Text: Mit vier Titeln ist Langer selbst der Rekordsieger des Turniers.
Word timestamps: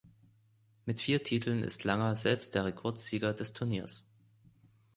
Mit 0.87 0.99
vier 0.99 1.21
Titeln 1.21 1.61
ist 1.63 1.83
Langer 1.83 2.15
selbst 2.15 2.55
der 2.55 2.65
Rekordsieger 2.65 3.35
des 3.35 3.53
Turniers. 3.53 4.03